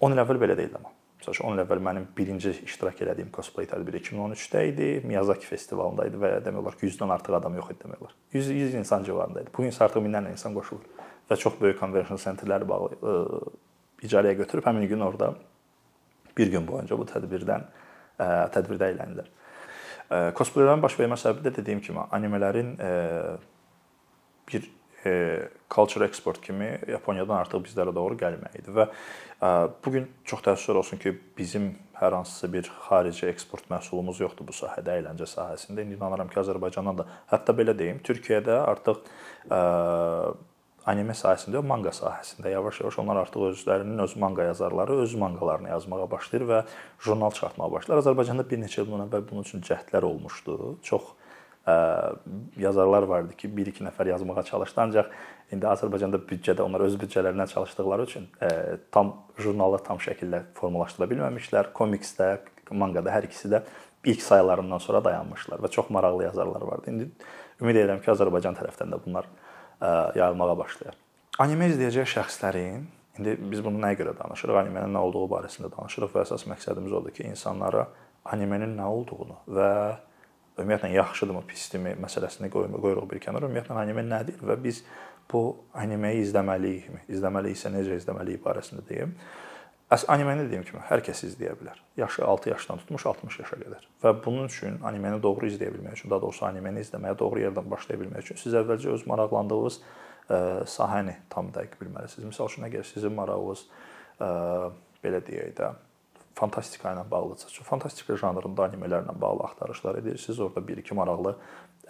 10 0.00 0.14
il 0.16 0.22
əvvəl 0.24 0.40
belə 0.42 0.56
deyildi 0.58 0.78
amma. 0.80 0.92
Məsələn, 1.20 1.42
10 1.46 1.56
il 1.56 1.62
əvvəl 1.64 1.82
mənim 1.86 2.06
birinci 2.16 2.54
iştirak 2.64 3.02
elədiyim 3.04 3.30
cosplay 3.34 3.68
tədbiri 3.70 4.00
2013-də 4.00 4.62
idi. 4.72 4.88
Miyazaki 5.06 5.46
festivalında 5.46 6.06
idi 6.08 6.20
və 6.20 6.32
demək 6.46 6.62
olar 6.62 6.78
ki, 6.80 6.88
100-dən 6.88 7.12
artıq 7.16 7.36
adam 7.38 7.58
yox 7.60 7.74
idi 7.74 7.84
demək 7.84 8.02
olar. 8.02 8.14
100 8.32 8.50
100 8.56 8.78
insan 8.80 9.04
civarında 9.04 9.44
idi. 9.44 9.52
Bu 9.56 9.66
gün 9.66 9.76
artıq 9.86 10.04
minlərlə 10.06 10.32
insan 10.32 10.56
qoşulur 10.56 11.06
və 11.30 11.38
çox 11.38 11.60
böyük 11.60 11.78
convention 11.78 12.18
centerləri 12.18 12.66
bağlı 12.68 12.96
ə, 12.96 13.18
icarəyə 14.08 14.40
götürüb 14.40 14.66
həmin 14.66 14.88
gün 14.88 15.04
orada 15.06 15.34
bir 16.38 16.50
gün 16.50 16.66
boyunca 16.66 16.98
bu 16.98 17.06
tədbirdən 17.12 17.68
ə, 17.68 18.26
tədbirdə 18.56 18.90
əylənirlər. 18.94 19.30
Cosplaylərin 20.10 20.82
baş 20.82 20.96
vermə 20.98 21.14
səbəbi 21.20 21.44
də 21.44 21.52
dediyim 21.60 21.80
kimi 21.84 22.02
animələrin 22.10 22.72
ə, 22.82 22.94
bir 24.50 24.64
e, 24.64 24.70
culture 25.70 26.04
export 26.04 26.40
kimi 26.44 26.74
Yaponiyadan 26.88 27.40
artıq 27.40 27.64
bizlərə 27.64 27.94
doğru 27.94 28.18
gəlməyi 28.20 28.64
və 28.68 28.86
e, 28.88 29.52
bu 29.84 29.94
gün 29.94 30.10
çox 30.24 30.44
təəssüf 30.44 30.76
olsun 30.82 31.00
ki, 31.00 31.14
bizim 31.38 31.72
hər 32.00 32.16
hansısa 32.16 32.52
bir 32.52 32.68
xarici 32.88 33.26
eksport 33.28 33.70
məhsulumuz 33.72 34.20
yoxdur 34.22 34.48
bu 34.48 34.56
sahədə, 34.56 34.98
əyləncə 35.00 35.28
sahəsində. 35.28 35.84
İndi 35.84 35.98
inanıram 35.98 36.28
ki, 36.32 36.40
Azərbaycandan 36.42 37.02
da, 37.02 37.08
hətta 37.32 37.56
belə 37.56 37.76
deyim, 37.76 38.00
Türkiyədə 38.04 38.56
artıq 38.64 39.02
e, 39.50 39.60
anime 40.88 41.14
sahəsində, 41.16 41.60
manga 41.64 41.92
sahəsində 41.94 42.52
yavaş-yavaş 42.54 42.98
onlar 43.02 43.22
artıq 43.24 43.50
özlərinin 43.50 44.00
öz 44.04 44.16
manga 44.20 44.48
yazarları 44.48 45.00
öz 45.04 45.14
manqalarını 45.22 45.68
yazmağa 45.68 46.10
başlayır 46.10 46.46
və 46.48 46.60
jurnal 47.04 47.34
çıxartmağa 47.36 47.72
başlayır. 47.72 48.02
Azərbaycanda 48.04 48.46
bir 48.50 48.62
neçə 48.62 48.82
il 48.82 48.88
bundan 48.88 49.08
əvvəl 49.08 49.26
bunun 49.30 49.48
üçün 49.48 49.64
cəhdlər 49.66 50.08
olmuşdu. 50.08 50.76
Çox 50.82 51.12
yazarlar 52.56 53.02
vardı 53.08 53.36
ki, 53.36 53.48
1-2 53.48 53.84
nəfər 53.88 54.08
yazmağa 54.12 54.42
çalışdı, 54.48 54.80
ancaq 54.80 55.10
indi 55.50 55.66
Azərbaycanda 55.66 56.20
büdcədə 56.30 56.62
onlar 56.62 56.84
öz 56.86 56.96
büdcələrindən 57.00 57.50
çalışdıqları 57.52 58.06
üçün 58.06 58.28
tam 58.94 59.14
jurnalı 59.38 59.82
tam 59.86 59.98
şəkildə 59.98 60.44
formalaşdıra 60.58 61.08
bilməmişlər. 61.10 61.72
Komiksdə, 61.74 62.38
manqada 62.70 63.10
hər 63.10 63.26
ikisi 63.26 63.50
də 63.50 63.62
ilk 64.04 64.22
sayılarından 64.22 64.78
sonra 64.78 65.02
dayanmışlar 65.04 65.58
və 65.60 65.70
çox 65.70 65.90
maraqlı 65.90 66.24
yazarlar 66.24 66.62
vardı. 66.62 66.90
İndi 66.90 67.10
ümid 67.60 67.76
edirəm 67.76 68.00
ki, 68.04 68.10
Azərbaycan 68.14 68.56
tərəfdən 68.56 68.94
də 68.94 69.00
bunlar 69.04 69.26
yayılmağa 70.16 70.56
başlayar. 70.58 70.94
Anime 71.38 71.70
izləyəcək 71.72 72.08
şəxslərin 72.14 72.86
indi 73.18 73.34
biz 73.50 73.64
bunu 73.64 73.80
nəyə 73.82 73.98
görə 73.98 74.14
danışırıq? 74.18 74.60
Animenin 74.62 74.94
nə 74.94 75.02
olduğu 75.08 75.26
barəsində 75.32 75.68
danışırıq 75.72 76.14
və 76.14 76.22
əsas 76.22 76.46
məqsədimiz 76.48 76.94
odur 77.00 77.12
ki, 77.16 77.26
insanlara 77.28 77.88
animenin 78.24 78.76
nə 78.78 78.86
olduğunu 78.86 79.36
və 79.56 79.70
ümumiyyətlə 80.64 80.90
yaxşıdırmı, 80.94 81.42
pisdirmi 81.48 81.94
məsələsini 82.04 82.50
qoyuruq 82.52 83.06
bir 83.10 83.20
kənara. 83.22 83.48
Ümumiyyətlə 83.48 83.76
anime 83.82 84.04
nədir 84.06 84.40
və 84.44 84.56
biz 84.62 84.82
bu 85.30 85.44
animeyi 85.78 86.24
izləməliyikmi? 86.24 87.06
İzləməliyiksə 87.14 87.72
necə 87.74 87.96
izləməliyik 88.00 88.42
barəsində 88.44 88.84
deyim. 88.88 89.16
Əs 89.90 90.04
animeni 90.12 90.44
dediyim 90.46 90.62
kimi 90.62 90.84
hər 90.86 91.02
kəs 91.02 91.24
izləyə 91.26 91.56
bilər. 91.58 91.78
Yaşı 91.98 92.22
6 92.22 92.52
yaşdan 92.52 92.78
tutmuş 92.84 93.06
60 93.10 93.38
yaşa 93.40 93.56
qədər. 93.58 93.88
Və 94.04 94.12
bunun 94.24 94.46
üçün 94.46 94.78
animeni 94.86 95.18
doğru 95.22 95.48
izləyə 95.50 95.72
bilmək 95.74 95.96
üçün, 95.98 96.12
daha 96.12 96.22
doğrusu 96.22 96.46
animeni 96.46 96.84
izləməyə 96.84 97.18
doğru 97.18 97.42
yerdən 97.42 97.66
başlaya 97.70 97.98
bilmək 98.04 98.22
üçün 98.22 98.38
siz 98.38 98.54
əvvəlcə 98.60 98.92
öz 98.94 99.06
maraqlandığınız 99.10 99.80
sahəni 100.70 101.16
tam 101.32 101.50
dəqiq 101.50 101.74
bilməlisiniz. 101.82 102.28
Məsəl 102.30 102.52
üçün 102.52 102.68
əgər 102.70 102.86
sizin 102.86 103.16
marağınız 103.18 103.64
belə 105.02 105.22
deyək 105.26 105.56
də 105.58 105.72
fantastika 106.34 106.92
ilə 106.94 107.04
bağlıdırsa, 107.10 107.48
çünki 107.48 107.68
fantastika 107.68 108.16
janrında 108.16 108.68
animelərlə 108.68 109.14
bağlı 109.20 109.44
axtarışlar 109.48 109.98
edirsiniz. 110.00 110.40
Orada 110.40 110.60
1-2 110.60 110.94
maraqlı 110.94 111.34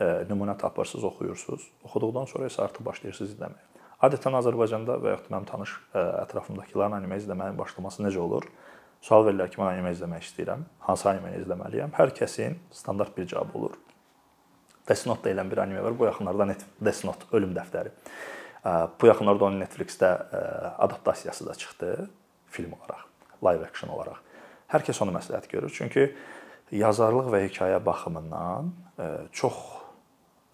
e, 0.01 0.05
nümunə 0.31 0.57
tapırsınız, 0.59 1.05
oxuyursunuz. 1.05 1.67
Oxuduqdan 1.85 2.25
sonra 2.31 2.49
isə 2.51 2.63
artıq 2.65 2.85
başlayırsınız 2.87 3.35
izləməyə. 3.35 3.67
Adətən 4.07 4.37
Azərbaycanda 4.39 4.97
və 5.03 5.15
yaxud 5.15 5.33
mənim 5.33 5.47
tanış 5.51 5.77
e, 5.93 6.01
ətrafımdakıların 6.25 6.97
anime 6.99 7.21
izləməyə 7.21 7.57
başlaması 7.59 8.05
necə 8.07 8.21
olur? 8.23 8.49
Sual 9.05 9.27
verirlər 9.29 9.53
ki, 9.53 9.61
mən 9.61 9.75
anime 9.75 9.93
izləmək 9.95 10.25
istəyirəm. 10.29 10.65
Hansı 10.89 11.09
animeni 11.13 11.41
izləməliyəm? 11.43 11.95
Hər 11.97 12.15
kəsin 12.17 12.59
standart 12.73 13.17
bir 13.17 13.29
cavabı 13.29 13.59
olur. 13.59 13.77
Death 14.89 15.07
Note 15.07 15.29
deyilən 15.29 15.53
bir 15.53 15.61
anime 15.63 15.85
var. 15.85 15.99
Bu 15.99 16.09
yaxınlarda 16.09 16.49
Death 16.81 17.05
Note 17.05 17.29
ölüm 17.37 17.53
dəftəri. 17.57 17.93
E, 18.65 18.73
bu 19.01 19.13
yaxınlarda 19.13 19.45
onun 19.45 19.61
Netflix-də 19.61 20.11
adaptasiyası 20.89 21.47
da 21.47 21.55
çıxdı 21.55 22.11
film 22.51 22.73
olaraq, 22.73 23.05
live 23.45 23.67
action 23.67 23.91
olaraq. 23.91 24.30
Hər 24.71 24.87
kəs 24.87 25.03
onu 25.03 25.15
məsləhət 25.17 25.49
görür. 25.51 25.73
Çünki 25.75 26.07
yazarlıq 26.79 27.31
və 27.33 27.43
hekayə 27.49 27.81
baxımından 27.83 28.71
e, 29.03 29.09
çox 29.35 29.57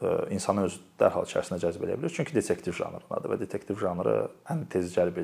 e, 0.00 0.12
insanı 0.32 0.64
öz 0.70 0.78
dərhal 1.00 1.28
içərisinə 1.28 1.58
cəzb 1.60 1.84
edə 1.84 1.98
bilər. 1.98 2.14
Çünki 2.16 2.34
detektiv 2.36 2.78
janrındadır 2.78 3.34
və 3.34 3.38
detektiv 3.42 3.80
janrı 3.82 4.16
ən 4.52 4.64
tez 4.72 4.88
cəlb 4.96 5.20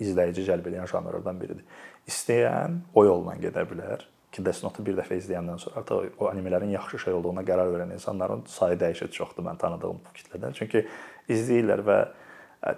izləyici 0.00 0.46
cəlb 0.48 0.72
edən 0.72 0.88
janrlardan 0.88 1.40
biridir. 1.40 1.68
İstəyən 2.08 2.80
o 2.96 3.04
yolla 3.04 3.36
gedə 3.42 3.66
bilər 3.68 4.08
ki, 4.34 4.42
Death 4.42 4.64
Note-u 4.64 4.86
bir 4.86 4.96
dəfə 4.98 5.20
izləyəndən 5.20 5.60
sonra 5.62 5.82
artıq 5.82 6.16
o 6.18 6.32
animələrin 6.32 6.72
yaxşı 6.74 7.04
şey 7.04 7.20
olduğuna 7.20 7.44
qərar 7.46 7.68
verən 7.76 7.92
insanların 7.94 8.48
sayı 8.50 8.80
dəyişir 8.80 9.12
çoxdur 9.14 9.44
mən 9.46 9.60
tanıdığım 9.60 10.00
bu 10.00 10.16
kütlədən. 10.16 10.56
Çünki 10.56 10.86
izləyirlər 11.28 11.84
və 11.86 11.98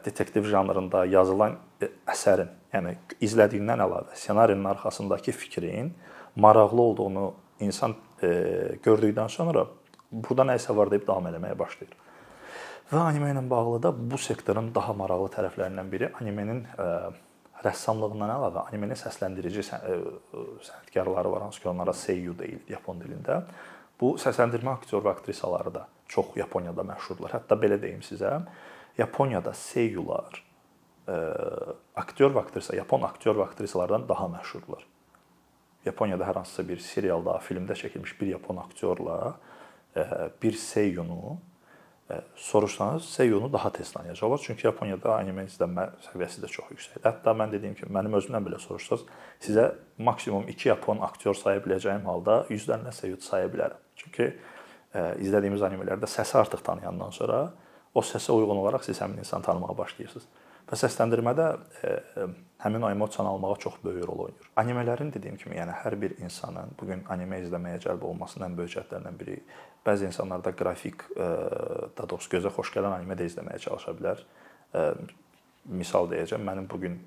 detektiv 0.04 0.48
janrında 0.50 1.04
yazılan 1.10 1.56
əsərin, 2.08 2.48
yəni 2.74 2.96
izlədiyindən 3.22 3.82
əlavə 3.84 4.16
ssenarinin 4.18 4.64
arxasındakı 4.72 5.32
fikrin 5.32 5.92
maraqlı 6.36 6.82
olduğunu 6.82 7.26
insan 7.60 7.94
e, 8.22 8.28
gördükdən 8.84 9.30
sonra 9.30 9.66
burada 10.10 10.48
nə 10.50 10.56
isə 10.58 10.76
var 10.76 10.90
deyib 10.90 11.06
davam 11.06 11.28
etməyə 11.30 11.58
başlayır. 11.58 11.94
Və 12.90 12.98
anime 13.02 13.32
ilə 13.34 13.42
bağlı 13.50 13.82
da 13.82 13.94
bu 13.94 14.18
sektorun 14.18 14.72
daha 14.74 14.94
maraqlı 14.94 15.30
tərəflərindən 15.38 15.88
biri 15.90 16.10
animenin 16.20 16.64
e, 16.66 16.90
rəssamlığından 17.64 18.30
əlavə 18.36 18.66
animenin 18.68 18.98
səsləndirici 18.98 19.64
e, 19.64 19.96
sənətkarları 20.68 21.32
var, 21.32 21.48
hansı 21.48 21.62
ki, 21.62 21.68
onlara 21.72 21.94
seiyu 21.96 22.36
deyilir 22.38 22.76
yapon 22.76 23.00
dilində. 23.02 23.42
Bu 24.00 24.16
səsləndirmə 24.20 24.74
aktyor 24.76 25.04
və 25.06 25.14
aktrisaları 25.14 25.72
da 25.74 25.86
çox 26.12 26.34
Yaponiyada 26.36 26.84
məşhurlar. 26.86 27.32
Hətta 27.38 27.56
belə 27.58 27.78
deyim 27.80 28.02
sizə, 28.04 28.34
Yaponiyada 28.98 29.52
seiyular 29.54 30.44
e, 31.08 31.16
aktyor 31.96 32.32
və 32.34 32.42
aktrisa, 32.44 32.76
Yapon 32.76 33.04
aktyor 33.06 33.36
və 33.38 33.46
aktrisalardan 33.50 34.06
daha 34.08 34.28
məşhurlar. 34.32 34.86
Yaponiyada 35.86 36.26
hər 36.26 36.40
hansısa 36.40 36.64
bir 36.68 36.80
serialda, 36.82 37.36
filmdə 37.44 37.76
çəkilmiş 37.78 38.16
bir 38.20 38.32
Yapon 38.34 38.56
aktyorla 38.62 39.18
e, 39.96 40.06
bir 40.42 40.52
seiyunu 40.52 41.36
e, 42.10 42.20
soruşsanız, 42.34 43.04
seiyunu 43.04 43.52
daha 43.52 43.72
tez 43.72 43.92
tanıyacaqlar. 43.92 44.40
Çünki 44.46 44.66
Yaponiyada 44.66 45.14
anime 45.16 45.44
izlənmə 45.46 45.90
səviyyəsi 46.08 46.42
də 46.42 46.50
çox 46.56 46.72
yüksəkdir. 46.72 47.04
Hətta 47.04 47.36
mən 47.36 47.52
dediyim 47.52 47.76
kimi, 47.78 47.92
mənim 47.98 48.16
özümdən 48.18 48.48
belə 48.48 48.58
soruşsanız, 48.64 49.04
sizə 49.44 49.68
maksimum 49.98 50.48
2 50.48 50.68
Yapon 50.68 51.04
aktyor 51.04 51.36
saya 51.36 51.60
biləcəyim 51.62 52.08
halda 52.08 52.44
yüzlərlə 52.50 52.92
seiyut 52.96 53.22
saya 53.22 53.52
bilərəm. 53.52 53.82
Çünki 53.96 54.32
izlədiyimiz 54.96 55.60
animelərdə 55.66 56.08
səsi 56.08 56.38
artıq 56.38 56.62
tanıyandan 56.64 57.10
sonra 57.12 57.40
o 57.96 58.02
səsə 58.04 58.34
uyğun 58.36 58.60
olaraq 58.60 58.84
siz 58.84 59.00
həmin 59.00 59.22
insanı 59.24 59.46
tanımağa 59.46 59.76
başlayırsınız. 59.78 60.26
Və 60.66 60.76
səsləndirmədə 60.80 61.46
e, 61.54 61.90
e, 62.20 62.26
həmin 62.64 62.82
o 62.82 62.90
emosiyanı 62.90 63.30
almağa 63.30 63.56
çox 63.62 63.74
böyük 63.84 64.06
rol 64.08 64.24
oynayır. 64.26 64.48
Animələrin 64.58 65.12
dediyim 65.14 65.36
kimi, 65.38 65.56
yəni 65.56 65.74
hər 65.84 65.94
bir 66.00 66.16
insanın 66.18 66.74
bu 66.80 66.88
gün 66.90 67.04
anime 67.08 67.38
izləməyə 67.44 67.78
cəlb 67.84 68.02
olmasının 68.08 68.48
ən 68.48 68.56
böyük 68.58 68.74
cəhətlərindən 68.74 69.20
biri 69.20 69.36
bəzi 69.86 70.10
insanlar 70.10 70.42
da 70.44 70.52
qrafik, 70.56 71.06
e, 71.14 71.28
daha 71.96 72.08
doğrusu 72.10 72.32
gözə 72.34 72.52
xoş 72.58 72.74
gələn 72.74 72.98
anime 72.98 73.16
də 73.18 73.30
izləməyə 73.30 73.62
çalışa 73.68 73.94
bilər. 74.00 74.26
Misal 75.66 76.10
deyəcəm, 76.10 76.42
mənim 76.46 76.66
bu 76.70 76.78
gün 76.82 76.98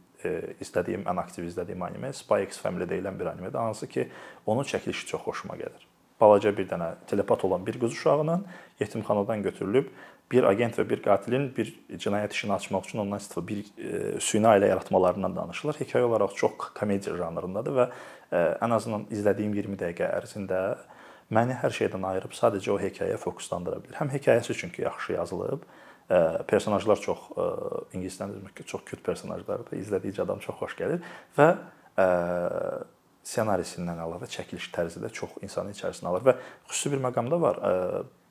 izlədiyim, 0.63 1.03
ən 1.07 1.19
aktiv 1.21 1.45
izlədiyim 1.47 1.83
anime 1.85 2.09
Spy 2.15 2.47
X 2.47 2.57
Family 2.59 2.87
deyilən 2.89 3.19
bir 3.19 3.29
animedir, 3.31 3.59
hansı 3.59 3.87
ki, 3.87 4.07
onun 4.45 4.67
çəkilişi 4.67 5.05
çox 5.11 5.21
xoşuma 5.27 5.55
gəlir. 5.59 5.85
Balaca 6.19 6.51
bir 6.55 6.67
dənə 6.67 6.89
telepat 7.07 7.45
olan 7.47 7.65
bir 7.67 7.79
qız 7.79 7.93
uşağının 7.93 8.45
yetimxanadan 8.79 9.43
götürülüb 9.43 9.91
bir 10.31 10.45
agent 10.45 10.77
və 10.77 10.85
bir 10.89 11.01
qatilin 11.03 11.49
bir 11.55 11.71
cinayət 11.97 12.35
işini 12.37 12.53
açmaq 12.53 12.85
üçün 12.85 13.01
ondan 13.03 13.21
istifadə 13.21 13.47
bir 13.47 13.61
e, 13.65 14.19
süni 14.21 14.47
ailə 14.49 14.69
yaratmalarından 14.69 15.35
danışılır. 15.35 15.79
Hekayə 15.81 16.05
olaraq 16.05 16.35
çox 16.37 16.69
komediya 16.77 17.15
janrındadır 17.17 17.77
və 17.79 17.87
e, 17.89 18.43
ən 18.65 18.75
azından 18.75 19.07
izlədiyim 19.13 19.55
20 19.57 19.79
dəqiqə 19.81 20.11
ərzində 20.19 20.61
məni 21.33 21.57
hər 21.61 21.73
şeydən 21.79 22.05
ayırıb 22.11 22.37
sadəcə 22.37 22.73
o 22.75 22.77
hekayəyə 22.81 23.17
fokuslandıra 23.21 23.81
bilər. 23.81 23.97
Həm 24.03 24.13
hekayəsi 24.13 24.57
çünki 24.61 24.85
yaxşı 24.85 25.17
yazılıb, 25.17 25.65
e, 26.09 26.21
personajlar 26.51 27.01
çox 27.01 27.25
ingiliscə 27.93 28.29
demək 28.29 28.53
ki, 28.61 28.69
çox 28.69 28.85
küt 28.85 29.03
personajlardır. 29.05 29.81
İzlədikcə 29.81 30.25
adam 30.27 30.45
çox 30.45 30.61
xoş 30.61 30.77
gəlir 30.83 31.11
və 31.37 31.51
ssenarisindən 33.29 33.99
əlavə 33.99 34.29
çəkiliş 34.31 34.69
tərzi 34.73 35.01
də 35.03 35.09
çox 35.13 35.35
insanın 35.43 35.75
içərisinə 35.75 36.07
alır 36.09 36.23
və 36.29 36.35
xüsusi 36.69 36.93
bir 36.93 37.01
məqamda 37.03 37.39
var 37.41 37.59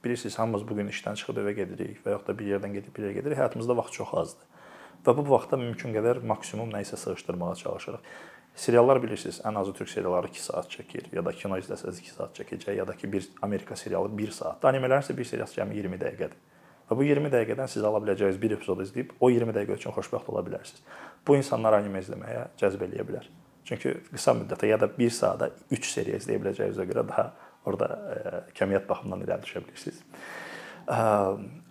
bilirsiniz, 0.09 0.39
hamımız 0.39 0.69
bu 0.69 0.77
gün 0.77 0.89
işdən 0.89 1.19
çıxıb 1.21 1.43
evə 1.43 1.53
gedirik 1.61 2.01
və 2.05 2.17
yaxud 2.17 2.31
da 2.31 2.39
bir 2.39 2.49
yerdən 2.55 2.73
gedib 2.79 2.97
bir 2.97 3.09
yerə 3.09 3.19
gedirik. 3.21 3.39
Həyatımızda 3.39 3.77
vaxt 3.77 3.95
çox 4.01 4.15
azdır. 4.23 4.49
Və 5.07 5.15
bu 5.19 5.25
vaxtda 5.29 5.61
mümkün 5.61 5.95
qədər 5.95 6.23
maksimum 6.27 6.73
nə 6.73 6.81
isə 6.83 6.97
sığışdırmağa 6.97 7.55
çalışırıq. 7.63 8.13
Seriallar 8.59 9.03
bilirsiniz, 9.03 9.41
ən 9.47 9.59
azı 9.59 9.73
türk 9.73 9.89
serialları 9.89 10.33
2 10.33 10.43
saat 10.43 10.71
çəkir 10.73 11.13
ya 11.15 11.25
da 11.25 11.33
kino 11.33 11.59
izləsəz 11.61 12.01
2 12.01 12.11
saat 12.11 12.41
çəkəcək 12.41 12.79
ya 12.81 12.87
da 12.89 12.97
ki 12.97 13.13
bir 13.13 13.29
Amerika 13.43 13.77
serialı 13.77 14.11
1 14.19 14.31
saat. 14.35 14.65
Animelər 14.65 15.05
isə 15.05 15.17
bir 15.17 15.29
serial 15.29 15.47
cəmi 15.53 15.77
20 15.79 16.01
dəqiqədir. 16.01 16.41
Və 16.91 16.97
bu 16.97 17.05
20 17.05 17.31
dəqiqədən 17.35 17.69
siz 17.71 17.85
ala 17.85 18.01
biləcəyiniz 18.03 18.41
bir 18.43 18.57
epizod 18.57 18.81
izləyib 18.83 19.13
o 19.21 19.31
20 19.31 19.55
dəqiqə 19.55 19.77
üçün 19.79 19.95
xoşbəxt 19.95 20.33
ola 20.33 20.43
bilərsiniz. 20.47 20.83
Bu 21.27 21.37
insanlar 21.37 21.79
anime 21.79 22.03
izləməyə 22.03 22.49
cəzb 22.59 22.83
eləyə 22.89 23.07
bilər. 23.07 23.29
Çünki 23.69 23.95
qısa 24.09 24.35
müddətə 24.41 24.73
ya 24.73 24.81
da 24.81 24.89
1 24.99 25.11
saata 25.13 25.51
3 25.71 25.93
seriya 25.93 26.19
izləyə 26.19 26.43
biləcəyinizə 26.43 26.89
görə 26.89 27.05
daha 27.13 27.29
orada 27.69 27.89
ə, 27.89 28.43
kəmiyyət 28.59 28.89
baxımından 28.89 29.25
irəli 29.27 29.47
düşə 29.47 29.63
bilirsiniz. 29.65 30.03
Ə, 30.89 30.99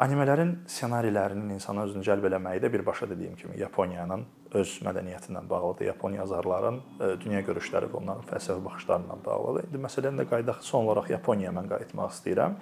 animələrin 0.06 0.54
ssenarilərinin 0.70 1.56
insana 1.56 1.88
özünü 1.88 2.06
cəlb 2.06 2.28
eləməyi 2.30 2.62
də 2.62 2.72
birbaşa 2.74 3.10
dediyim 3.10 3.36
kimi 3.40 3.58
Yaponiyanın 3.60 4.26
öz 4.62 4.76
mədəniyyətindən 4.86 5.50
bağlıdır. 5.50 5.90
Yapon 5.90 6.16
yazarların 6.20 6.80
ə, 6.80 7.12
dünya 7.24 7.42
görüşləri 7.48 7.90
və 7.92 8.02
onların 8.02 8.30
fəlsəfi 8.30 8.64
baxışlarından 8.66 9.26
bağlıdır. 9.26 9.68
İndi 9.72 9.84
məsələn 9.88 10.22
də 10.22 10.28
qayıdaq 10.30 10.64
son 10.70 10.86
olaraq 10.86 11.12
Yaponiyaya 11.16 11.56
mən 11.58 11.70
qayıtmaq 11.74 12.16
istəyirəm. 12.16 12.58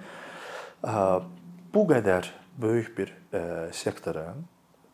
Ə, 0.82 1.06
bu 1.74 1.86
qədər 1.92 2.32
böyük 2.60 2.92
bir 2.98 3.16
ə, 3.30 3.46
sektorun 3.76 4.46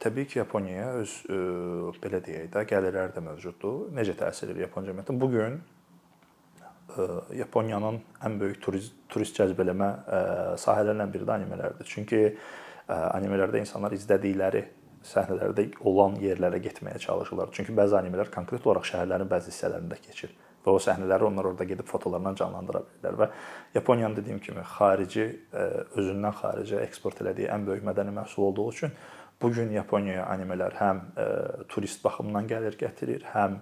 Təbii 0.02 0.26
ki, 0.26 0.40
Yaponiyaya 0.40 0.94
öz 0.98 1.12
ə, 1.30 1.36
belə 2.02 2.18
deyək 2.26 2.48
də, 2.50 2.64
gəlirləri 2.72 3.14
də 3.14 3.22
mövcuddur. 3.22 3.84
Necə 3.94 4.16
təsir 4.18 4.50
edir 4.50 4.64
Yapon 4.64 4.88
cəmiyyətinə? 4.88 5.20
Bu 5.22 5.28
gün 5.30 5.60
Yaponiyanın 7.36 7.98
ən 8.26 8.38
böyük 8.40 8.60
turist 8.62 8.94
turist 9.12 9.36
cəlb 9.36 9.58
eləmə 9.64 9.88
sahələrindən 10.60 11.10
biri 11.12 11.26
də 11.28 11.34
animelərdir. 11.36 11.88
Çünki 11.88 12.20
ə, 12.28 12.34
animelərdə 13.12 13.60
insanlar 13.60 13.92
izlədikləri 13.96 14.62
səhnələrdə 15.06 15.66
olan 15.88 16.16
yerlərə 16.22 16.62
getməyə 16.62 17.00
çalışırlar. 17.02 17.50
Çünki 17.52 17.74
bəzi 17.76 17.98
animelər 17.98 18.30
konkret 18.32 18.66
olaraq 18.66 18.86
şəhərlərin 18.88 19.30
bəzi 19.30 19.52
hissələrində 19.52 19.98
keçir 20.00 20.32
və 20.62 20.70
o 20.70 20.78
səhnələri 20.78 21.26
onlar 21.26 21.48
orada 21.50 21.66
gedib 21.66 21.88
fotolarla 21.90 22.34
canlandıra 22.38 22.84
bilirlər 22.86 23.18
və 23.18 23.28
Yaponiyanın 23.74 24.16
dediyim 24.20 24.38
kimi 24.44 24.62
xarici 24.76 25.24
özündən 25.98 26.36
xaricə 26.38 26.84
eksport 26.84 27.18
elədiyi 27.24 27.50
ən 27.50 27.66
böyük 27.66 27.82
mədəni 27.88 28.14
məhsul 28.14 28.46
olduğu 28.50 28.68
üçün 28.70 28.94
bu 29.42 29.50
gün 29.50 29.72
Yaponiyaya 29.74 30.28
animelər 30.30 30.76
həm 30.78 31.00
turist 31.72 32.04
baxımından 32.04 32.46
gəlir 32.50 32.78
gətirir, 32.78 33.26
həm 33.34 33.58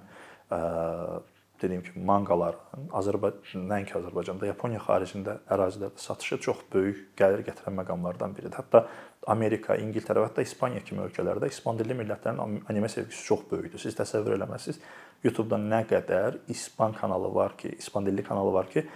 dediyim 1.62 1.82
kimi 1.84 2.04
manqaların 2.08 2.88
Azərbaycan 2.96 3.66
nəinki 3.70 3.94
Azərbaycanda, 3.98 4.48
Yaponiya 4.48 4.80
xaricində 4.84 5.36
ərazilərdə 5.50 6.00
satışı 6.00 6.38
çox 6.46 6.64
böyük 6.72 7.02
gəlir 7.20 7.44
gətirən 7.46 7.76
məqamlardan 7.80 8.34
biridir. 8.36 8.56
Hətta 8.58 8.86
Amerika, 9.28 9.76
İngiltərə 9.76 10.22
və 10.22 10.30
hətta 10.30 10.44
İspaniya 10.46 10.80
kimi 10.86 11.04
ölkələrdə 11.04 11.50
İspan 11.52 11.78
dilli 11.78 11.96
millətlərin 11.98 12.62
anime 12.68 12.88
sevgisi 12.88 13.24
çox 13.26 13.44
böyükdür. 13.50 13.82
Siz 13.82 13.98
təsəvvür 13.98 14.38
eləməsiniz, 14.38 14.80
YouTube-da 15.24 15.60
nə 15.60 15.84
qədər 15.90 16.40
İspan 16.48 16.96
kanalı 16.96 17.34
var 17.34 17.56
ki, 17.60 17.74
İspan 17.78 18.06
dilli 18.06 18.24
kanalı 18.24 18.52
var 18.56 18.70
ki, 18.72 18.86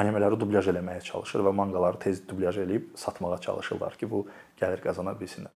animeləri 0.00 0.40
dublyaj 0.40 0.72
eləməyə 0.72 1.04
çalışır 1.04 1.44
və 1.48 1.52
manqaları 1.60 2.00
tez 2.06 2.24
dublyaj 2.28 2.62
eləyib 2.64 2.90
satmağa 2.96 3.38
çalışırlar 3.48 4.00
ki, 4.00 4.10
bu 4.10 4.26
gəlir 4.60 4.82
qazana 4.84 5.16
bilsinlər. 5.20 5.52